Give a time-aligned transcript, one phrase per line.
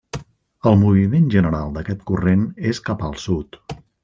[0.69, 3.63] El moviment general d'aquest corrent és cap al sud.